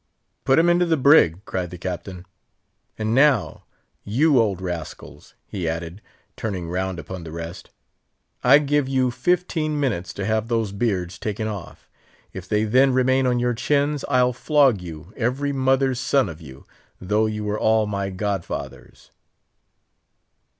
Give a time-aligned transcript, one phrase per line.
[0.45, 2.25] "Put him into the brig!" cried the Captain;
[2.97, 3.65] "and now,
[4.03, 6.01] you old rascals!" he added,
[6.35, 7.69] turning round upon the rest,
[8.43, 11.87] "I give you fifteen minutes to have those beards taken off;
[12.33, 17.43] if they then remain on your chins, I'll flog you—every mother's son of you—though you
[17.43, 19.11] were all my own god fathers!"